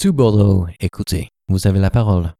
To 0.00 0.14
Bordeaux, 0.14 0.66
écoutez, 0.80 1.28
vous 1.48 1.66
avez 1.66 1.78
la 1.78 1.90
parole. 1.90 2.32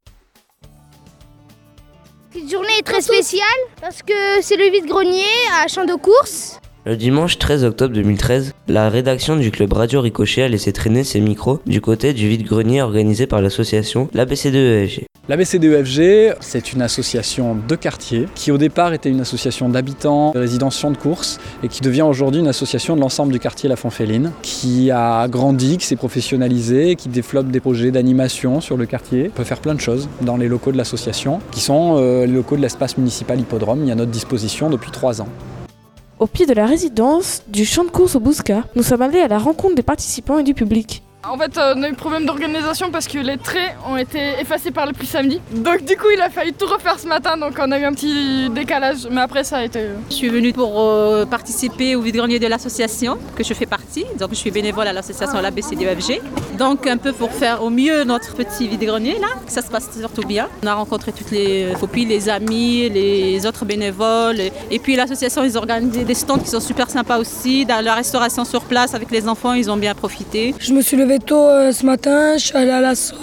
Cette 2.33 2.51
journée 2.51 2.79
est 2.79 2.87
très 2.87 3.03
spéciale 3.03 3.45
parce 3.83 4.03
que 4.03 4.41
c'est 4.41 4.57
le 4.57 4.71
vide-grenier 4.71 5.27
à 5.63 5.69
Champ 5.69 5.85
de 5.85 5.95
course. 5.95 6.59
Le 6.87 6.97
dimanche 6.97 7.39
13 7.39 7.65
octobre 7.65 7.93
2013, 7.93 8.55
la 8.67 8.89
rédaction 8.89 9.37
du 9.37 9.51
club 9.51 9.75
Radio 9.75 10.01
Ricochet 10.01 10.45
a 10.45 10.49
laissé 10.49 10.73
traîner 10.73 11.05
ses 11.05 11.21
micros 11.21 11.61
du 11.67 11.83
côté 11.83 12.15
du 12.15 12.27
vide-grenier 12.27 12.81
organisé 12.81 13.27
par 13.27 13.43
l'association 13.43 14.09
l'ABC2EFG. 14.15 15.03
L'ABC2EFG, 15.29 16.37
c'est 16.41 16.73
une 16.73 16.81
association 16.81 17.55
de 17.69 17.77
quartier 17.77 18.25
qui 18.35 18.51
au 18.51 18.57
départ 18.57 18.95
était 18.95 19.11
une 19.11 19.21
association 19.21 19.69
d'habitants, 19.69 20.31
de 20.31 20.39
résidents 20.39 20.71
de 20.71 20.97
course 20.97 21.39
et 21.63 21.69
qui 21.69 21.83
devient 21.83 22.01
aujourd'hui 22.01 22.41
une 22.41 22.49
association 22.49 22.97
de 22.97 23.03
l'ensemble 23.03 23.31
du 23.31 23.41
quartier 23.41 23.69
La 23.69 23.77
Fanféline 23.77 24.33
qui 24.41 24.91
a 24.91 25.29
grandi, 25.29 25.77
qui 25.77 25.85
s'est 25.85 25.97
professionnalisé, 25.97 26.97
qui 26.97 27.11
développe 27.11 27.49
des 27.49 27.61
projets 27.61 27.91
d'animation 27.91 28.63
sur 28.63 28.79
le 28.79 28.87
quartier. 28.87 29.27
On 29.27 29.37
peut 29.37 29.45
faire 29.45 29.61
plein 29.61 29.75
de 29.75 29.81
choses 29.81 30.09
dans 30.23 30.39
les 30.39 30.49
locaux 30.49 30.73
de 30.73 30.79
l'association 30.79 31.41
qui 31.51 31.61
sont 31.61 31.97
euh, 31.99 32.25
les 32.25 32.33
locaux 32.33 32.57
de 32.57 32.63
l'espace 32.63 32.97
municipal 32.97 33.39
hippodrome 33.39 33.81
mis 33.81 33.91
à 33.91 33.95
notre 33.95 34.11
disposition 34.11 34.71
depuis 34.71 34.91
trois 34.91 35.21
ans. 35.21 35.29
Au 36.21 36.27
pied 36.27 36.45
de 36.45 36.53
la 36.53 36.67
résidence 36.67 37.43
du 37.49 37.65
champ 37.65 37.83
de 37.83 37.89
course 37.89 38.15
au 38.15 38.21
Bousca, 38.21 38.65
nous 38.77 38.83
sommes 38.83 39.01
allés 39.01 39.21
à 39.21 39.29
la 39.29 39.39
rencontre 39.39 39.75
des 39.75 39.83
participants 39.83 40.39
et 40.39 40.43
du 40.43 40.53
public. 40.53 41.03
En 41.29 41.37
fait, 41.37 41.59
euh, 41.59 41.75
on 41.77 41.83
a 41.83 41.89
eu 41.91 41.93
problème 41.93 42.25
d'organisation 42.25 42.91
parce 42.91 43.07
que 43.07 43.19
les 43.19 43.37
traits 43.37 43.75
ont 43.87 43.99
été 43.99 44.19
effacés 44.41 44.71
par 44.71 44.87
le 44.87 44.93
pluie 44.95 45.07
samedi. 45.07 45.39
Donc 45.53 45.85
du 45.85 45.95
coup, 45.97 46.07
il 46.15 46.21
a 46.21 46.31
fallu 46.31 46.55
tout 46.55 46.65
refaire 46.67 46.99
ce 46.99 47.07
matin, 47.07 47.37
donc 47.37 47.53
on 47.61 47.71
a 47.73 47.79
eu 47.79 47.85
un 47.85 47.93
petit 47.93 48.49
décalage. 48.49 49.07
Mais 49.11 49.21
après, 49.21 49.45
ça 49.45 49.59
a 49.59 49.65
été... 49.65 49.81
euh, 49.81 49.97
Je 50.09 50.15
suis 50.15 50.31
venue 50.31 50.55
pour 50.55 50.81
euh, 50.81 51.27
participer 51.27 51.95
au 51.95 52.01
vide-grenier 52.01 52.39
de 52.39 52.47
l'association 52.47 53.19
que 53.37 53.45
je 53.45 53.53
fais 53.53 53.67
partie. 53.67 54.07
Donc 54.19 54.31
je 54.31 54.37
suis 54.37 54.51
bénévole 54.51 54.87
à 54.87 54.95
l'association 54.95 55.43
l'ABCDFG. 55.43 56.23
Donc 56.59 56.87
un 56.87 56.97
peu 56.97 57.13
pour 57.13 57.31
faire 57.33 57.63
au 57.63 57.69
mieux 57.69 58.05
notre 58.05 58.35
petit 58.35 58.67
vide-grenier 58.67 59.19
là, 59.21 59.29
que 59.47 59.53
ça 59.53 59.61
se 59.61 59.69
passe 59.69 59.91
surtout 59.99 60.27
bien. 60.27 60.49
On 60.65 60.67
a 60.69 60.75
rencontré 60.75 61.13
toutes 61.13 61.33
les 61.33 61.75
copies, 61.79 62.07
les 62.07 62.31
amis, 62.31 62.89
les 62.89 63.45
autres 63.45 63.67
bénévoles. 63.67 64.41
Et 64.71 64.79
puis 64.79 64.97
l'association, 64.97 65.45
ils 65.45 65.59
ont 65.59 65.61
organisé 65.61 66.05
des 66.05 66.15
stands 66.15 66.39
qui 66.39 66.49
sont 66.49 66.61
super 66.61 66.89
sympas 66.89 67.19
aussi. 67.19 67.67
Dans 67.67 67.85
la 67.85 67.95
restauration 67.95 68.47
sur 68.47 68.63
place 68.63 68.95
avec 68.95 69.11
les 69.11 69.29
enfants, 69.29 69.53
ils 69.53 69.71
ont 69.71 69.77
bien 69.77 69.95
profité. 69.95 70.55
Je 70.59 70.73
me 70.73 70.81
suis 70.81 70.97
tôt 71.19 71.49
euh, 71.49 71.73
ce 71.73 71.85
matin, 71.85 72.37
je 72.37 72.47
suis 72.47 72.57
allé 72.57 72.71
à 72.71 72.81
l'assaut, 72.81 73.17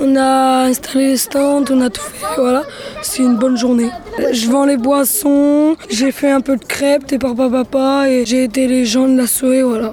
on 0.00 0.16
a 0.16 0.64
installé 0.66 1.08
les 1.08 1.16
stands, 1.16 1.64
on 1.70 1.80
a 1.80 1.90
tout 1.90 2.00
fait, 2.00 2.40
voilà. 2.40 2.62
C'est 3.02 3.22
une 3.22 3.36
bonne 3.36 3.56
journée. 3.56 3.90
Je 4.32 4.48
vends 4.48 4.64
les 4.64 4.76
boissons, 4.76 5.76
j'ai 5.90 6.12
fait 6.12 6.30
un 6.30 6.40
peu 6.40 6.56
de 6.56 6.64
crêpes, 6.64 7.06
t'es 7.06 7.18
papa 7.18 7.48
papa, 7.50 8.08
et 8.08 8.24
j'ai 8.24 8.44
aidé 8.44 8.66
les 8.68 8.84
gens 8.84 9.08
de 9.08 9.16
l'assaut, 9.16 9.68
voilà. 9.68 9.92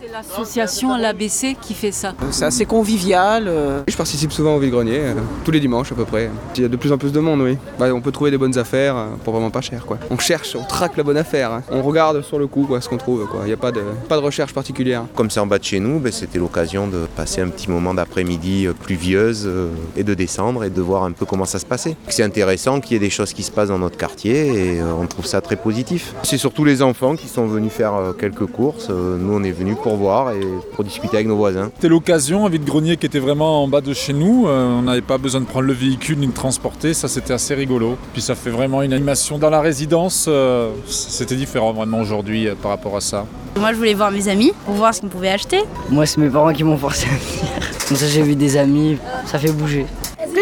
C'est 0.00 0.12
l'association 0.12 0.96
l'ABC 0.96 1.56
qui 1.60 1.74
fait 1.74 1.90
ça. 1.90 2.14
C'est 2.30 2.44
assez 2.44 2.66
convivial. 2.66 3.48
euh. 3.48 3.82
Je 3.88 3.96
participe 3.96 4.30
souvent 4.32 4.54
au 4.54 4.60
vide-grenier, 4.60 4.98
euh, 5.00 5.14
tous 5.44 5.50
les 5.50 5.58
dimanches 5.58 5.90
à 5.90 5.96
peu 5.96 6.04
près. 6.04 6.30
Il 6.54 6.62
y 6.62 6.64
a 6.64 6.68
de 6.68 6.76
plus 6.76 6.92
en 6.92 6.98
plus 6.98 7.10
de 7.10 7.18
monde, 7.18 7.40
oui. 7.40 7.56
Bah, 7.80 7.86
on 7.92 8.00
peut 8.00 8.12
trouver 8.12 8.30
des 8.30 8.38
bonnes 8.38 8.56
affaires 8.58 8.96
euh, 8.96 9.06
pour 9.24 9.32
vraiment 9.34 9.50
pas 9.50 9.60
cher. 9.60 9.86
Quoi. 9.86 9.98
On 10.10 10.18
cherche, 10.18 10.54
on 10.54 10.62
traque 10.62 10.96
la 10.96 11.02
bonne 11.02 11.16
affaire. 11.16 11.50
hein. 11.52 11.62
On 11.72 11.82
regarde 11.82 12.22
sur 12.22 12.38
le 12.38 12.46
coup 12.46 12.64
quoi, 12.64 12.80
ce 12.80 12.88
qu'on 12.88 12.96
trouve. 12.96 13.26
quoi. 13.26 13.40
Il 13.42 13.46
n'y 13.48 13.52
a 13.52 13.56
pas 13.56 13.72
de, 13.72 13.80
pas 14.08 14.16
de 14.16 14.22
recherche 14.22 14.52
particulière. 14.54 15.02
Comme 15.16 15.30
c'est 15.30 15.40
en 15.40 15.46
bas 15.48 15.58
de 15.58 15.64
chez 15.64 15.80
nous, 15.80 15.98
ben, 15.98 16.12
c'était 16.12 16.38
l'occasion 16.38 16.86
de 16.86 17.06
passer 17.16 17.40
un 17.40 17.48
petit 17.48 17.68
moment 17.68 17.92
d'après-midi 17.92 18.68
pluvieuse 18.80 19.50
et 19.96 20.04
de 20.04 20.14
descendre 20.14 20.62
et 20.62 20.70
de 20.70 20.80
voir 20.80 21.02
un 21.04 21.12
peu 21.12 21.26
comment 21.26 21.44
ça 21.44 21.58
se 21.58 21.66
passait. 21.66 21.96
C'est 22.08 22.22
intéressant 22.22 22.80
qu'il 22.80 22.92
y 22.92 22.96
ait 22.96 23.00
des 23.00 23.10
choses 23.10 23.32
qui 23.32 23.42
se 23.42 23.50
passent 23.50 23.70
dans 23.70 23.78
notre 23.80 23.96
quartier 23.96 24.74
et 24.76 24.82
on 24.82 25.06
trouve 25.06 25.26
ça 25.26 25.40
très 25.40 25.56
positif. 25.56 26.14
C'est 26.22 26.38
surtout 26.38 26.64
les 26.64 26.82
enfants 26.82 27.16
qui 27.16 27.26
sont 27.26 27.46
venus 27.46 27.72
faire 27.72 27.94
quelques 28.18 28.46
courses. 28.46 28.90
Nous, 28.90 29.32
on 29.34 29.42
est 29.42 29.50
venus 29.50 29.76
pour 29.82 29.87
voir 29.96 30.32
et 30.32 30.40
pour 30.74 30.84
discuter 30.84 31.16
avec 31.16 31.26
nos 31.26 31.36
voisins. 31.36 31.70
C'était 31.74 31.88
l'occasion, 31.88 32.46
un 32.46 32.48
vide-grenier 32.48 32.96
qui 32.96 33.06
était 33.06 33.18
vraiment 33.18 33.62
en 33.62 33.68
bas 33.68 33.80
de 33.80 33.92
chez 33.94 34.12
nous. 34.12 34.46
Euh, 34.46 34.78
on 34.78 34.82
n'avait 34.82 35.00
pas 35.00 35.18
besoin 35.18 35.40
de 35.40 35.46
prendre 35.46 35.66
le 35.66 35.72
véhicule 35.72 36.18
ni 36.18 36.26
de 36.26 36.32
transporter. 36.32 36.94
Ça, 36.94 37.08
c'était 37.08 37.32
assez 37.32 37.54
rigolo. 37.54 37.96
Puis 38.12 38.22
ça 38.22 38.34
fait 38.34 38.50
vraiment 38.50 38.82
une 38.82 38.92
animation 38.92 39.38
dans 39.38 39.50
la 39.50 39.60
résidence. 39.60 40.26
euh, 40.28 40.70
c'était 40.86 41.36
différent 41.36 41.72
vraiment 41.72 42.00
aujourd'hui 42.00 42.48
euh, 42.48 42.54
par 42.60 42.70
rapport 42.70 42.96
à 42.96 43.00
ça. 43.00 43.26
Moi, 43.58 43.72
je 43.72 43.76
voulais 43.78 43.94
voir 43.94 44.10
mes 44.10 44.28
amis 44.28 44.52
pour 44.64 44.74
voir 44.74 44.94
ce 44.94 45.00
qu'on 45.00 45.08
pouvait 45.08 45.30
acheter. 45.30 45.60
Moi, 45.90 46.06
c'est 46.06 46.20
mes 46.20 46.28
parents 46.28 46.52
qui 46.52 46.64
m'ont 46.64 46.76
forcé 46.76 47.06
à 47.06 47.16
venir. 47.16 47.70
Comme 47.88 47.96
ça, 47.96 48.06
j'ai 48.06 48.22
vu 48.22 48.36
des 48.36 48.56
amis, 48.56 48.98
ça 49.26 49.38
fait 49.38 49.52
bouger. 49.52 49.86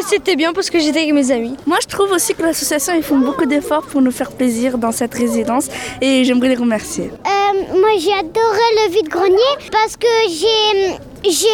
C'était 0.09 0.37
bien 0.37 0.53
parce 0.53 0.71
que 0.71 0.79
j'étais 0.79 1.01
avec 1.01 1.15
mes 1.15 1.31
amis? 1.33 1.57
Moi, 1.67 1.79
je 1.83 1.87
trouve 1.87 2.11
aussi 2.13 2.35
que 2.35 2.43
l'association, 2.43 2.93
ils 2.95 3.03
font 3.03 3.19
beaucoup 3.19 3.47
d'efforts 3.47 3.87
pour 3.87 4.03
nous 4.03 4.11
faire 4.13 4.31
plaisir 4.31 4.79
dans 4.79 4.93
cette 4.93 5.15
résidence 5.15 5.69
et 6.01 6.23
j'aimerais 6.23 6.51
les 6.51 6.55
remercier. 6.55 7.11
Euh, 7.27 7.36
moi 7.79 7.91
j'ai 7.99 8.13
adoré 8.13 8.67
le 8.79 8.93
vide-grenier 8.93 9.55
parce 9.73 9.97
que 9.97 10.07
j'ai 10.29 10.97
j'ai 11.25 11.49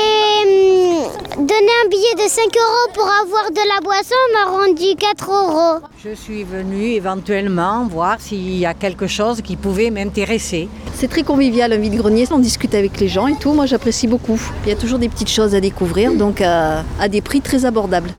hum, 0.44 1.46
donné 1.46 1.72
un 1.84 1.88
billet 1.88 2.14
de 2.16 2.28
5 2.28 2.44
euros 2.44 2.92
pour 2.92 3.04
avoir 3.04 3.50
de 3.50 3.68
la 3.74 3.80
boisson, 3.80 4.14
on 4.28 4.34
m'a 4.34 4.58
rendu 4.66 4.94
4 4.98 5.30
euros. 5.30 5.86
Je 6.04 6.14
suis 6.14 6.44
venue 6.44 6.90
éventuellement 6.92 7.86
voir 7.86 8.20
s'il 8.20 8.58
y 8.58 8.66
a 8.66 8.74
quelque 8.74 9.06
chose 9.06 9.40
qui 9.40 9.56
pouvait 9.56 9.90
m'intéresser. 9.90 10.68
C'est 10.94 11.08
très 11.08 11.22
convivial 11.22 11.72
un 11.72 11.78
vide-grenier, 11.78 12.26
on 12.32 12.38
discute 12.38 12.74
avec 12.74 13.00
les 13.00 13.08
gens 13.08 13.28
et 13.28 13.36
tout, 13.36 13.52
moi 13.52 13.66
j'apprécie 13.66 14.08
beaucoup. 14.08 14.38
Il 14.64 14.68
y 14.68 14.72
a 14.72 14.76
toujours 14.76 14.98
des 14.98 15.08
petites 15.08 15.30
choses 15.30 15.54
à 15.54 15.60
découvrir, 15.60 16.12
donc 16.14 16.40
à, 16.42 16.84
à 17.00 17.08
des 17.08 17.22
prix 17.22 17.40
très 17.40 17.64
abordables. 17.64 18.10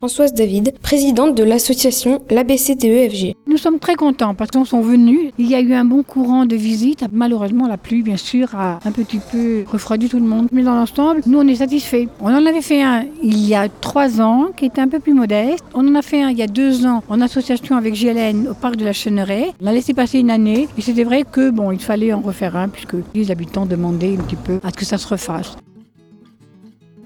Françoise 0.00 0.32
David, 0.32 0.78
présidente 0.80 1.34
de 1.34 1.42
l'association 1.42 2.22
l'ABCTEFG. 2.30 3.34
Nous 3.48 3.56
sommes 3.56 3.80
très 3.80 3.96
contents 3.96 4.36
parce 4.36 4.52
qu'on 4.52 4.64
sont 4.64 4.80
venus. 4.80 5.32
Il 5.38 5.50
y 5.50 5.56
a 5.56 5.60
eu 5.60 5.74
un 5.74 5.84
bon 5.84 6.04
courant 6.04 6.46
de 6.46 6.54
visite. 6.54 7.04
Malheureusement, 7.10 7.66
la 7.66 7.78
pluie, 7.78 8.02
bien 8.02 8.16
sûr, 8.16 8.54
a 8.54 8.78
un 8.84 8.92
petit 8.92 9.18
peu 9.18 9.64
refroidi 9.66 10.08
tout 10.08 10.20
le 10.20 10.24
monde. 10.24 10.46
Mais 10.52 10.62
dans 10.62 10.76
l'ensemble, 10.76 11.22
nous, 11.26 11.40
on 11.40 11.48
est 11.48 11.56
satisfaits. 11.56 12.06
On 12.20 12.32
en 12.32 12.46
avait 12.46 12.62
fait 12.62 12.80
un 12.80 13.06
il 13.24 13.44
y 13.44 13.56
a 13.56 13.68
trois 13.68 14.20
ans 14.20 14.50
qui 14.56 14.66
était 14.66 14.80
un 14.80 14.86
peu 14.86 15.00
plus 15.00 15.14
modeste. 15.14 15.64
On 15.74 15.88
en 15.88 15.96
a 15.96 16.02
fait 16.02 16.22
un 16.22 16.30
il 16.30 16.38
y 16.38 16.42
a 16.42 16.46
deux 16.46 16.86
ans 16.86 17.02
en 17.08 17.20
association 17.20 17.76
avec 17.76 17.94
GLN 17.94 18.46
au 18.46 18.54
parc 18.54 18.76
de 18.76 18.84
la 18.84 18.92
Chenneraie. 18.92 19.50
On 19.60 19.66
a 19.66 19.72
laissé 19.72 19.94
passer 19.94 20.20
une 20.20 20.30
année 20.30 20.68
et 20.78 20.80
c'était 20.80 21.02
vrai 21.02 21.24
que 21.24 21.50
bon, 21.50 21.72
il 21.72 21.80
fallait 21.80 22.12
en 22.12 22.20
refaire 22.20 22.54
un 22.54 22.68
puisque 22.68 22.94
les 23.16 23.32
habitants 23.32 23.66
demandaient 23.66 24.16
un 24.16 24.22
petit 24.22 24.36
peu 24.36 24.60
à 24.62 24.70
ce 24.70 24.74
que 24.74 24.84
ça 24.84 24.96
se 24.96 25.08
refasse. 25.08 25.56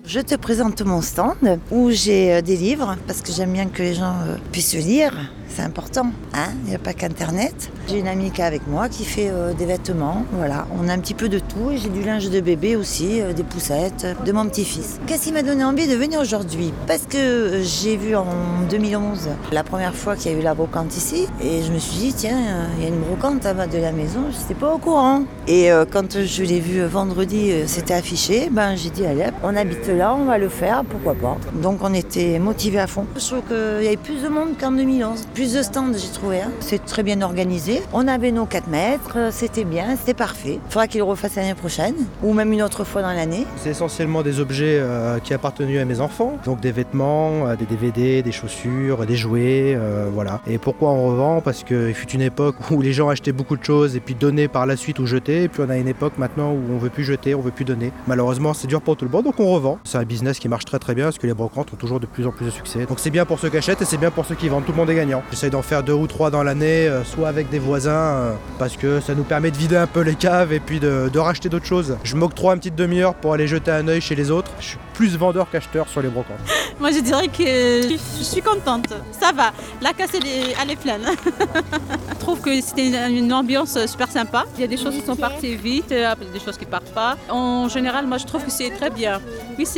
Je 0.05 0.19
te 0.19 0.35
présente 0.35 0.83
mon 0.83 1.01
stand 1.01 1.61
où 1.71 1.91
j'ai 1.93 2.33
euh, 2.33 2.43
des 2.43 2.57
livres 2.57 2.97
parce 3.07 3.23
que 3.23 3.31
j'aime 3.31 3.53
bien 3.53 3.67
que 3.67 3.83
les 3.83 3.95
gens 3.95 4.17
euh, 4.27 4.37
puissent 4.51 4.75
lire. 4.75 5.13
C'est 5.49 5.63
important, 5.63 6.07
hein 6.33 6.49
il 6.65 6.71
n'y 6.71 6.75
a 6.75 6.79
pas 6.79 6.95
qu'Internet. 6.95 7.71
J'ai 7.87 7.99
une 7.99 8.09
amie 8.09 8.31
qui 8.31 8.41
est 8.41 8.45
avec 8.45 8.67
moi 8.67 8.89
qui 8.89 9.05
fait 9.05 9.29
euh, 9.31 9.53
des 9.53 9.67
vêtements, 9.67 10.25
voilà. 10.33 10.67
On 10.81 10.89
a 10.89 10.95
un 10.95 10.99
petit 10.99 11.13
peu 11.13 11.29
de 11.29 11.39
tout 11.39 11.71
et 11.71 11.77
j'ai 11.77 11.91
du 11.91 12.03
linge 12.03 12.31
de 12.31 12.41
bébé 12.41 12.75
aussi, 12.75 13.21
des 13.37 13.43
poussettes 13.43 14.07
de 14.25 14.33
mon 14.33 14.47
petit-fils. 14.49 14.99
Qu'est-ce 15.07 15.25
qui 15.25 15.33
m'a 15.33 15.43
donné 15.43 15.63
envie 15.63 15.87
de 15.87 15.95
venir 15.95 16.21
aujourd'hui? 16.21 16.73
Parce 16.87 17.03
que 17.03 17.61
j'ai 17.63 17.97
vu 17.99 18.17
en 18.17 18.25
2011 18.71 19.29
la 19.53 19.63
première 19.63 19.95
fois 19.95 20.17
qu'il 20.17 20.33
y 20.33 20.35
a 20.35 20.39
eu 20.39 20.43
la 20.43 20.55
brocante 20.55 20.97
ici 20.97 21.27
et 21.43 21.63
je 21.63 21.71
me 21.71 21.79
suis 21.79 21.99
dit 21.99 22.15
tiens, 22.15 22.39
il 22.79 22.85
y 22.85 22.87
a 22.87 22.89
une 22.89 23.01
brocante 23.01 23.45
à 23.45 23.53
bas 23.53 23.67
de 23.67 23.79
la 23.79 23.93
maison, 23.93 24.21
je 24.33 24.39
n'étais 24.39 24.55
pas 24.55 24.73
au 24.73 24.79
courant. 24.79 25.25
Et 25.47 25.69
quand 25.91 26.19
je 26.25 26.43
l'ai 26.45 26.61
vu 26.61 26.83
vendredi, 26.85 27.53
c'était 27.67 27.95
affiché, 27.95 28.49
ben 28.51 28.75
j'ai 28.75 28.91
dit 28.91 29.05
allez, 29.05 29.27
on 29.43 29.55
habite 29.55 29.92
là, 29.93 30.15
on 30.15 30.25
va 30.25 30.39
le 30.39 30.49
faire, 30.49 30.85
pourquoi 30.89 31.15
pas. 31.15 31.37
Donc 31.55 31.79
on 31.83 31.93
était 31.95 32.39
motivés 32.39 32.79
à 32.81 32.87
fond. 32.87 33.07
Je 33.17 33.27
trouve 33.27 33.43
qu'il 33.43 33.85
y 33.85 33.87
avait 33.89 33.97
plus 33.97 34.23
de 34.23 34.29
monde 34.29 34.51
qu'en 34.61 34.73
2011. 34.73 35.27
Plus 35.35 35.55
de 35.55 35.63
stands, 35.63 35.93
j'ai 35.97 36.09
trouvé. 36.13 36.41
hein. 36.41 36.51
C'est 36.61 36.85
très 36.85 37.03
bien 37.03 37.21
organisé. 37.23 37.83
On 37.93 38.09
avait 38.09 38.33
nos 38.33 38.47
4 38.47 38.69
mètres, 38.69 39.15
euh, 39.17 39.29
c'était 39.33 39.65
bien, 39.65 39.97
c'était 39.97 40.15
parfait. 40.15 40.59
Il 40.67 40.73
faudra 40.73 40.87
qu'ils 40.87 40.99
le 41.01 41.05
refassent 41.05 41.37
l'année 41.37 41.55
prochaine, 41.55 41.95
ou 42.23 42.33
même 42.33 42.53
une 42.53 42.63
autre 42.63 42.85
fois 42.85 43.03
dans 43.03 43.13
l'année. 43.13 43.47
C'est 43.57 43.71
essentiellement 43.71 44.23
des 44.23 44.41
objets 44.41 44.79
euh, 44.81 45.19
qui 45.19 45.35
appartenaient 45.35 45.79
à 45.79 45.85
mes 45.85 46.01
enfants, 46.01 46.39
donc 46.45 46.61
des 46.61 46.73
vêtements, 46.73 47.47
euh, 47.47 47.57
des 47.57 47.67
DVD, 47.67 48.23
des 48.23 48.33
chaussures, 48.33 49.05
des 49.07 49.17
jouets, 49.17 49.75
euh, 49.77 50.09
voilà. 50.13 50.41
Et 50.47 50.59
pourquoi 50.59 50.91
on 50.91 51.09
revend? 51.11 51.41
Parce 51.41 51.65
qu'il 51.65 51.95
fut 51.95 52.11
une 52.11 52.23
époque 52.23 52.57
où 52.71 52.81
les 52.81 52.93
gens 52.93 53.09
achetaient 53.09 53.33
beaucoup 53.33 53.57
de 53.57 53.65
choses 53.65 53.97
et 53.97 54.01
puis 54.01 54.15
donnaient 54.15 54.49
par 54.49 54.67
la 54.67 54.77
suite 54.77 54.99
ou 54.99 55.07
jetaient, 55.07 55.45
et 55.45 55.49
puis 55.49 55.63
on 55.67 55.71
a 55.71 55.77
une 55.77 55.89
époque 55.89 56.15
maintenant 56.19 56.53
où 56.53 56.61
on 56.75 56.79
veut 56.79 56.91
plus 56.91 57.05
jeter, 57.05 57.35
on 57.35 57.41
veut 57.41 57.51
plus 57.51 57.65
donner. 57.65 57.93
Malheureusement, 58.07 58.55
c'est 58.55 58.67
dur 58.67 58.81
pour 58.83 58.97
tout 58.97 59.05
le 59.05 59.11
monde, 59.11 59.25
donc 59.25 59.39
on 59.41 59.53
revend. 59.53 59.79
C'est 59.85 59.99
un 59.99 60.05
business 60.05 60.39
qui 60.39 60.49
marche 60.49 60.65
très 60.65 60.79
très 60.79 60.95
bien 60.95 61.07
parce 61.07 61.19
que 61.19 61.27
les 61.27 61.35
brocantes 61.35 61.73
ont 61.73 61.77
toujours 61.77 62.01
de 62.01 62.07
plus 62.07 62.27
en 62.27 62.31
plus 62.31 62.47
de 62.47 62.51
succès. 62.51 62.87
Donc 62.87 62.99
c'est 63.01 63.11
bien 63.11 63.25
pour 63.25 63.39
ceux 63.39 63.51
qui 63.51 63.57
achètent 63.57 63.83
et 63.83 63.85
c'est 63.85 63.97
bien 63.97 64.11
pour 64.11 64.25
ceux 64.25 64.35
qui 64.35 64.49
vendent. 64.49 64.65
Tout 64.65 64.73
le 64.73 64.79
monde 64.79 64.91
est 64.91 64.95
gagnant. 64.95 65.23
J'essaye 65.31 65.51
d'en 65.51 65.63
faire 65.63 65.83
deux 65.83 65.93
ou 65.93 66.07
trois 66.07 66.31
dans 66.31 66.43
l'année, 66.43 66.89
euh, 66.89 67.05
soit 67.05 67.29
avec 67.29 67.51
des 67.51 67.59
voisins, 67.59 67.91
euh, 67.91 68.35
parce 68.59 68.77
que 68.77 69.01
ça 69.01 69.15
nous 69.15 69.25
permet 69.25 69.51
de 69.51 69.57
vider 69.57 69.77
un 69.77 69.87
peu 69.87 70.01
les 70.01 70.15
caves 70.15 70.53
et 70.53 70.61
puis 70.61 70.81
de, 70.81 71.11
racheter 71.19 71.49
d'autres 71.49 71.67
choses. 71.67 71.97
Je 72.03 72.17
m'octroie 72.17 72.55
une 72.55 72.59
petite 72.59 72.75
demi-heure 72.75 73.15
pour 73.15 73.33
aller 73.33 73.47
jeter 73.47 73.71
un 73.71 73.87
œil 73.87 74.01
chez 74.01 74.15
les 74.15 74.31
autres. 74.31 74.51
Je 74.59 74.67
suis 74.67 74.79
plus 74.95 75.17
vendeur 75.17 75.49
qu'acheteur 75.51 75.89
sur 75.89 76.03
les 76.03 76.09
brocantes. 76.09 76.39
Moi, 76.81 76.91
je 76.91 76.99
dirais 77.01 77.29
que 77.29 77.43
je 77.43 78.23
suis 78.23 78.43
contente. 78.43 78.93
Ça 79.13 79.33
va. 79.33 79.53
La 79.81 79.93
casse, 79.93 80.11
elle 80.15 80.71
est, 80.71 80.77
pleine. 80.77 81.03
je 82.11 82.19
trouve 82.19 82.41
que 82.41 82.61
c'était 82.61 82.89
une, 83.09 83.33
ambiance 83.33 83.79
super 83.87 84.11
sympa. 84.11 84.45
Il 84.57 84.63
y 84.63 84.65
a 84.65 84.67
des 84.67 84.77
choses 84.77 84.95
qui 84.95 85.03
sont 85.03 85.17
parties 85.17 85.55
vite, 85.55 85.93
euh, 85.93 86.15
des 86.33 86.41
choses 86.41 86.59
qui 86.59 86.67
partent 86.67 86.93
pas. 86.93 87.17
En 87.29 87.69
général, 87.69 88.07
moi, 88.07 88.19
je 88.19 88.27
trouve 88.27 88.45
que 88.45 88.51
c'est 88.51 88.71
très 88.71 88.91
bien. 88.91 89.21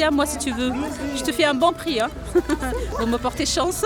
À 0.03 0.11
moi 0.11 0.27
si 0.27 0.39
tu 0.39 0.51
veux. 0.51 0.73
Je 1.17 1.23
te 1.23 1.33
fais 1.33 1.45
un 1.45 1.55
bon 1.55 1.73
prix. 1.73 2.01
Hein. 2.01 2.09
Vous 2.99 3.07
me 3.07 3.19
portez 3.19 3.47
chance. 3.47 3.85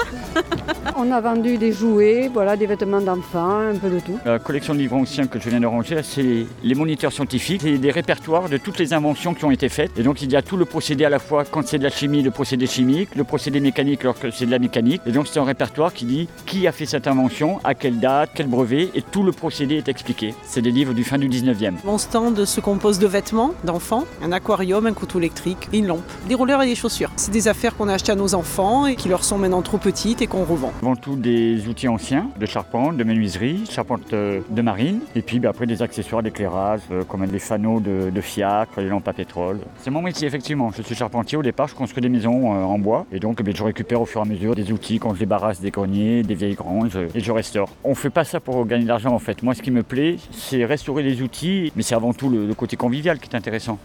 On 0.97 1.11
a 1.13 1.21
vendu 1.21 1.59
des 1.59 1.73
jouets, 1.73 2.31
voilà, 2.33 2.57
des 2.57 2.67
vêtements 2.67 3.01
d'enfants, 3.01 3.71
un 3.71 3.77
peu 3.77 3.91
de 3.91 4.01
tout. 4.01 4.19
La 4.25 4.39
collection 4.39 4.75
de 4.75 4.79
livres 4.79 4.97
anciens 4.97 5.27
que 5.27 5.39
je 5.39 5.49
viens 5.49 5.61
de 5.61 5.67
ranger, 5.67 6.01
c'est 6.03 6.47
les 6.63 6.75
moniteurs 6.75 7.13
scientifiques, 7.13 7.63
c'est 7.63 7.79
des 7.79 7.91
répertoires 7.91 8.49
de 8.49 8.57
toutes 8.57 8.79
les 8.79 8.93
inventions 8.93 9.35
qui 9.35 9.45
ont 9.45 9.51
été 9.51 9.69
faites. 9.69 9.99
Et 9.99 10.03
donc 10.03 10.23
il 10.23 10.33
y 10.33 10.37
a 10.37 10.43
tout 10.43 10.57
le 10.57 10.65
procédé 10.65 11.05
à 11.05 11.11
la 11.11 11.19
fois 11.19 11.45
quand 11.45 11.67
c'est 11.67 11.79
de 11.79 11.85
la 11.85 11.91
chimie, 11.91 12.23
le 12.23 12.31
procédé 12.31 12.67
chimique, 12.67 13.15
le 13.15 13.25
procédé 13.25 13.61
mécanique 13.61 14.05
lorsque 14.05 14.33
c'est 14.33 14.47
de 14.47 14.51
la 14.51 14.59
mécanique. 14.59 15.03
Et 15.07 15.13
donc 15.13 15.27
c'est 15.27 15.39
un 15.39 15.45
répertoire 15.45 15.93
qui 15.93 16.05
dit 16.05 16.29
qui 16.47 16.67
a 16.67 16.73
fait 16.73 16.87
cette 16.87 17.07
invention, 17.07 17.61
à 17.65 17.75
quelle 17.75 18.01
date, 18.01 18.31
quel 18.35 18.47
brevet, 18.47 18.91
et 18.95 19.03
tout 19.03 19.23
le 19.23 19.33
procédé 19.33 19.77
est 19.77 19.89
expliqué. 19.89 20.35
C'est 20.43 20.63
des 20.63 20.71
livres 20.71 20.95
du 20.95 21.05
fin 21.05 21.19
du 21.19 21.29
19e. 21.29 21.75
Mon 21.85 21.99
stand 21.99 22.45
se 22.45 22.61
compose 22.61 22.99
de 22.99 23.07
vêtements 23.07 23.53
d'enfants, 23.65 24.05
un 24.23 24.33
aquarium, 24.33 24.87
un 24.87 24.93
couteau 24.93 25.19
électrique, 25.19 25.69
une 25.73 25.87
lampe, 25.87 25.98
des 26.29 26.35
rouleurs 26.35 26.63
et 26.63 26.67
des 26.67 26.75
chaussures. 26.75 27.11
C'est 27.17 27.31
des 27.31 27.49
affaires 27.49 27.77
qu'on 27.77 27.89
a 27.89 27.95
achetées 27.95 28.13
à 28.13 28.17
nos 28.17 28.35
enfants 28.35 28.87
et 28.87 28.97
qui 28.97 29.09
leur 29.09 29.25
sont 29.25 29.39
maintenant 29.39 29.63
trop 29.63 29.79
petites 29.79 30.23
et 30.23 30.27
qu'on 30.27 30.45
revend. 30.45 30.73
Avant 30.83 30.97
tout 30.97 31.17
des 31.17 31.67
outils 31.69 31.89
anciens, 31.89 32.29
de 32.39 32.47
charpente, 32.47 32.97
de 32.97 33.05
menuiserie, 33.05 33.65
charpente 33.71 34.13
euh, 34.13 34.41
de 34.51 34.63
marine, 34.63 35.01
et 35.15 35.23
puis 35.23 35.41
bah, 35.41 35.51
après 35.51 35.67
des 35.67 35.83
accessoires 35.83 36.23
d'éclairage 36.23 36.81
euh, 36.91 37.05
comme 37.05 37.27
des 37.27 37.39
fanaux 37.39 37.81
de, 37.81 38.21
fiacre, 38.21 38.81
les 38.81 38.89
lampes 38.89 39.09
à 39.09 39.13
pétrole. 39.13 39.61
C'est 39.81 39.91
mon 39.91 40.03
métier 40.03 40.27
effectivement. 40.27 40.71
Je 40.77 40.83
suis 40.83 40.95
charpentier 40.95 41.39
au 41.39 41.43
départ, 41.43 41.69
je 41.69 41.75
construis 41.75 42.03
des 42.03 42.09
maisons 42.09 42.53
euh, 42.53 42.65
en 42.65 42.79
bois 42.79 43.07
et 43.13 43.21
donc 43.21 43.41
eh 43.47 43.53
je 43.55 43.63
récupère 43.63 44.01
au 44.01 44.07
fur 44.07 44.21
et 44.21 44.23
à 44.23 44.27
mesure 44.27 44.55
des 44.55 44.73
outils 44.73 44.99
quand 44.99 45.15
je 45.15 45.21
débarrasse 45.21 45.61
des 45.61 45.71
greniers, 45.71 46.23
des 46.23 46.35
vieilles 46.35 46.55
granges 46.55 46.99
et 47.15 47.21
je 47.21 47.33
restaure. 47.33 47.69
On 47.85 47.95
fait 47.95 48.11
pas 48.11 48.25
ça 48.25 48.41
pour 48.41 48.67
gagner 48.67 48.85
de 48.85 48.89
l'argent 48.89 49.15
en 49.15 49.19
fait. 49.19 49.43
Moi 49.43 49.55
ce 49.55 49.63
qui 49.63 49.71
me 49.71 49.83
plaît 49.83 50.17
c'est 50.31 50.65
restaurer 50.65 51.03
les 51.03 51.23
outils, 51.23 51.73
mais 51.77 51.83
c'est 51.83 51.95
avant 51.95 52.13
tout 52.13 52.29
le 52.29 52.53
côté 52.55 52.77
convivial 52.77 53.19
qui 53.19 53.31
est 53.31 53.37
intéressant. 53.37 53.79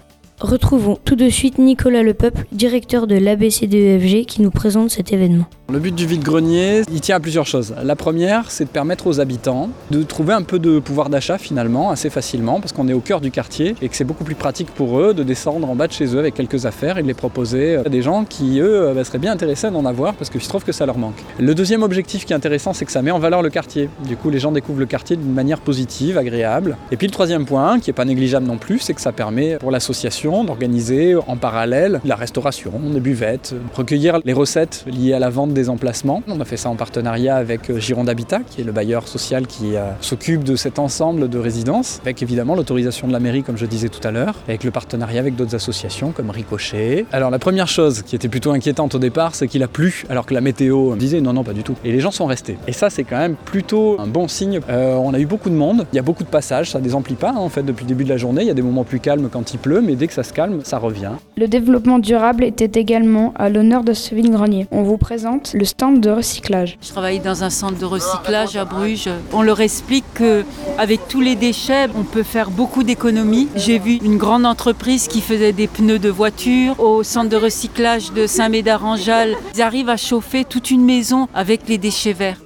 Retrouvons 0.43 0.97
tout 1.05 1.15
de 1.15 1.29
suite 1.29 1.57
Nicolas 1.57 2.03
Lepeuple, 2.03 2.45
directeur 2.51 3.07
de 3.07 3.15
l'ABCDEFG, 3.15 4.25
qui 4.25 4.41
nous 4.41 4.51
présente 4.51 4.89
cet 4.89 5.13
événement. 5.13 5.45
Le 5.71 5.79
but 5.79 5.95
du 5.95 6.05
vide-grenier, 6.05 6.81
il 6.91 6.99
tient 6.99 7.15
à 7.15 7.19
plusieurs 7.21 7.47
choses. 7.47 7.73
La 7.81 7.95
première, 7.95 8.51
c'est 8.51 8.65
de 8.65 8.69
permettre 8.69 9.07
aux 9.07 9.21
habitants 9.21 9.69
de 9.89 10.03
trouver 10.03 10.33
un 10.33 10.41
peu 10.41 10.59
de 10.59 10.79
pouvoir 10.79 11.09
d'achat 11.09 11.37
finalement, 11.37 11.91
assez 11.91 12.09
facilement, 12.09 12.59
parce 12.59 12.73
qu'on 12.73 12.89
est 12.89 12.93
au 12.93 12.99
cœur 12.99 13.21
du 13.21 13.31
quartier 13.31 13.75
et 13.81 13.87
que 13.87 13.95
c'est 13.95 14.03
beaucoup 14.03 14.25
plus 14.25 14.35
pratique 14.35 14.69
pour 14.71 14.99
eux 14.99 15.13
de 15.13 15.23
descendre 15.23 15.69
en 15.69 15.75
bas 15.75 15.87
de 15.87 15.93
chez 15.93 16.13
eux 16.13 16.19
avec 16.19 16.33
quelques 16.33 16.65
affaires 16.65 16.97
et 16.97 17.03
de 17.03 17.07
les 17.07 17.13
proposer 17.13 17.77
à 17.77 17.83
des 17.83 18.01
gens 18.01 18.25
qui, 18.25 18.59
eux, 18.59 18.91
bah, 18.93 19.05
seraient 19.05 19.19
bien 19.19 19.31
intéressés 19.31 19.71
d'en 19.71 19.85
avoir 19.85 20.13
parce 20.13 20.29
qu'il 20.29 20.41
se 20.41 20.49
trouve 20.49 20.65
que 20.65 20.73
ça 20.73 20.85
leur 20.85 20.97
manque. 20.97 21.23
Le 21.39 21.55
deuxième 21.55 21.83
objectif 21.83 22.25
qui 22.25 22.33
est 22.33 22.35
intéressant, 22.35 22.73
c'est 22.73 22.83
que 22.83 22.91
ça 22.91 23.01
met 23.01 23.11
en 23.11 23.19
valeur 23.19 23.41
le 23.41 23.49
quartier. 23.49 23.89
Du 24.05 24.17
coup, 24.17 24.29
les 24.29 24.39
gens 24.39 24.51
découvrent 24.51 24.81
le 24.81 24.87
quartier 24.87 25.15
d'une 25.15 25.33
manière 25.33 25.61
positive, 25.61 26.17
agréable. 26.17 26.75
Et 26.91 26.97
puis 26.97 27.07
le 27.07 27.13
troisième 27.13 27.45
point, 27.45 27.79
qui 27.79 27.89
n'est 27.89 27.95
pas 27.95 28.03
négligeable 28.03 28.45
non 28.45 28.57
plus, 28.57 28.79
c'est 28.79 28.93
que 28.93 29.01
ça 29.01 29.13
permet 29.13 29.55
pour 29.55 29.71
l'association 29.71 30.32
d'organiser 30.43 31.15
en 31.27 31.37
parallèle 31.37 32.01
la 32.03 32.15
restauration, 32.15 32.71
des 32.91 32.99
buvettes, 32.99 33.53
recueillir 33.75 34.19
les 34.25 34.33
recettes 34.33 34.85
liées 34.87 35.13
à 35.13 35.19
la 35.19 35.29
vente 35.29 35.53
des 35.53 35.69
emplacements. 35.69 36.23
On 36.27 36.39
a 36.39 36.45
fait 36.45 36.57
ça 36.57 36.69
en 36.69 36.75
partenariat 36.75 37.35
avec 37.35 37.69
euh, 37.69 37.79
Gironde 37.79 38.09
Habitat, 38.09 38.39
qui 38.39 38.61
est 38.61 38.63
le 38.63 38.71
bailleur 38.71 39.07
social 39.07 39.45
qui 39.45 39.75
euh, 39.75 39.91
s'occupe 40.01 40.43
de 40.43 40.55
cet 40.55 40.79
ensemble 40.79 41.29
de 41.29 41.37
résidences, 41.37 41.99
avec 42.01 42.23
évidemment 42.23 42.55
l'autorisation 42.55 43.07
de 43.07 43.13
la 43.13 43.19
mairie, 43.19 43.43
comme 43.43 43.57
je 43.57 43.67
disais 43.67 43.89
tout 43.89 44.05
à 44.07 44.11
l'heure, 44.11 44.35
avec 44.47 44.63
le 44.63 44.71
partenariat 44.71 45.19
avec 45.19 45.35
d'autres 45.35 45.55
associations 45.55 46.11
comme 46.11 46.31
Ricochet. 46.31 47.05
Alors 47.11 47.29
la 47.29 47.39
première 47.39 47.67
chose 47.67 48.01
qui 48.01 48.15
était 48.15 48.29
plutôt 48.29 48.51
inquiétante 48.51 48.95
au 48.95 48.99
départ, 48.99 49.35
c'est 49.35 49.47
qu'il 49.47 49.61
a 49.61 49.67
plu, 49.67 50.05
alors 50.09 50.25
que 50.25 50.33
la 50.33 50.41
météo 50.41 50.95
disait 50.95 51.21
non, 51.21 51.33
non, 51.33 51.43
pas 51.43 51.53
du 51.53 51.63
tout. 51.63 51.75
Et 51.83 51.91
les 51.91 51.99
gens 51.99 52.11
sont 52.11 52.25
restés. 52.25 52.57
Et 52.67 52.71
ça, 52.71 52.89
c'est 52.89 53.03
quand 53.03 53.17
même 53.17 53.35
plutôt 53.35 53.99
un 53.99 54.07
bon 54.07 54.27
signe. 54.27 54.61
Euh, 54.69 54.95
on 54.95 55.13
a 55.13 55.19
eu 55.19 55.25
beaucoup 55.25 55.49
de 55.49 55.55
monde, 55.55 55.85
il 55.91 55.95
y 55.95 55.99
a 55.99 56.03
beaucoup 56.03 56.23
de 56.23 56.29
passages, 56.29 56.71
ça 56.71 56.79
désemplit 56.79 57.15
pas 57.15 57.31
hein, 57.31 57.37
en 57.37 57.49
fait 57.49 57.63
depuis 57.63 57.83
le 57.83 57.89
début 57.89 58.03
de 58.03 58.09
la 58.09 58.17
journée. 58.17 58.41
Il 58.41 58.47
y 58.47 58.51
a 58.51 58.55
des 58.55 58.61
moments 58.61 58.83
plus 58.83 58.99
calmes 58.99 59.29
quand 59.31 59.53
il 59.53 59.57
pleut, 59.59 59.81
mais 59.81 59.95
dès 59.95 60.07
que 60.07 60.13
ça 60.13 60.22
se 60.23 60.33
calme, 60.33 60.61
ça 60.63 60.77
revient. 60.77 61.11
Le 61.37 61.47
développement 61.47 61.99
durable 61.99 62.43
était 62.43 62.79
également 62.79 63.33
à 63.35 63.49
l'honneur 63.49 63.83
de 63.83 63.93
ce 63.93 64.15
vide-grenier. 64.15 64.67
On 64.71 64.83
vous 64.83 64.97
présente 64.97 65.53
le 65.53 65.65
stand 65.65 65.99
de 65.99 66.09
recyclage. 66.09 66.77
Je 66.81 66.89
travaille 66.89 67.19
dans 67.19 67.43
un 67.43 67.49
centre 67.49 67.77
de 67.77 67.85
recyclage 67.85 68.55
à 68.55 68.65
Bruges. 68.65 69.09
On 69.31 69.41
leur 69.41 69.61
explique 69.61 70.05
que 70.13 70.43
avec 70.77 71.07
tous 71.07 71.21
les 71.21 71.35
déchets, 71.35 71.87
on 71.95 72.03
peut 72.03 72.23
faire 72.23 72.49
beaucoup 72.49 72.83
d'économies. 72.83 73.47
J'ai 73.55 73.79
vu 73.79 73.93
une 74.03 74.17
grande 74.17 74.45
entreprise 74.45 75.07
qui 75.07 75.21
faisait 75.21 75.53
des 75.53 75.67
pneus 75.67 75.99
de 75.99 76.09
voiture 76.09 76.79
au 76.79 77.03
centre 77.03 77.29
de 77.29 77.37
recyclage 77.37 78.11
de 78.13 78.27
Saint-Médard-en-Jalles. 78.27 79.35
Ils 79.55 79.61
arrivent 79.61 79.89
à 79.89 79.97
chauffer 79.97 80.45
toute 80.45 80.71
une 80.71 80.83
maison 80.83 81.27
avec 81.33 81.67
les 81.67 81.77
déchets 81.77 82.13
verts. 82.13 82.41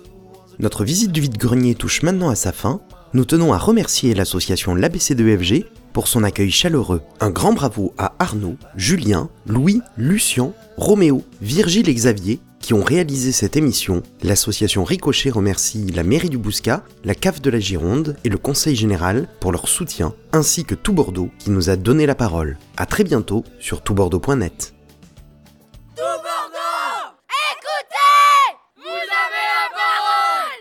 Notre 0.59 0.83
visite 0.83 1.11
du 1.11 1.21
vide-grenier 1.21 1.75
touche 1.75 2.01
maintenant 2.01 2.29
à 2.29 2.35
sa 2.35 2.51
fin. 2.51 2.81
Nous 3.13 3.25
tenons 3.25 3.53
à 3.53 3.57
remercier 3.57 4.13
l'association 4.13 4.75
l'ABC2FG 4.75 5.65
pour 5.93 6.07
son 6.07 6.23
accueil 6.23 6.51
chaleureux. 6.51 7.01
Un 7.19 7.29
grand 7.29 7.53
bravo 7.53 7.93
à 7.97 8.13
Arnaud, 8.19 8.57
Julien, 8.75 9.29
Louis, 9.45 9.81
Lucien, 9.97 10.53
Roméo, 10.77 11.23
Virgile 11.41 11.89
et 11.89 11.93
Xavier 11.93 12.39
qui 12.59 12.73
ont 12.73 12.83
réalisé 12.83 13.31
cette 13.31 13.55
émission. 13.55 14.03
L'association 14.23 14.83
Ricochet 14.83 15.29
remercie 15.29 15.85
la 15.87 16.03
mairie 16.03 16.29
du 16.29 16.37
Bouscat, 16.37 16.83
la 17.05 17.15
CAF 17.15 17.41
de 17.41 17.49
la 17.49 17.59
Gironde 17.59 18.17
et 18.25 18.29
le 18.29 18.37
Conseil 18.37 18.75
général 18.75 19.27
pour 19.39 19.51
leur 19.51 19.69
soutien, 19.69 20.13
ainsi 20.33 20.65
que 20.65 20.75
tout 20.75 20.91
Bordeaux 20.91 21.29
qui 21.39 21.49
nous 21.49 21.69
a 21.69 21.77
donné 21.77 22.05
la 22.05 22.15
parole. 22.15 22.57
À 22.75 22.85
très 22.85 23.05
bientôt 23.05 23.45
sur 23.59 23.81
toutbordeaux.net. 23.81 24.73